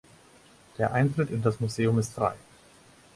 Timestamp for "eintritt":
0.93-1.29